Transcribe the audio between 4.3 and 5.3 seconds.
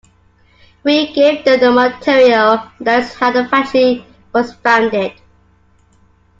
was founded.